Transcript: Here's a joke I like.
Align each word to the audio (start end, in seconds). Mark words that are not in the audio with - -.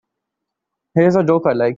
Here's 0.95 1.15
a 1.15 1.23
joke 1.23 1.43
I 1.47 1.53
like. 1.53 1.69